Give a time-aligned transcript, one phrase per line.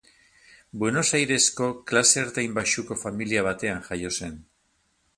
[0.83, 4.45] Buenos Airesko klase ertain-baxuko familia batean jaio zen.